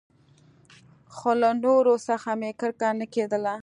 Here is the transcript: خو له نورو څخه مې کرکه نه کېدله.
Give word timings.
خو 1.15 1.31
له 1.41 1.49
نورو 1.63 1.93
څخه 2.07 2.29
مې 2.39 2.51
کرکه 2.59 2.89
نه 2.99 3.05
کېدله. 3.13 3.55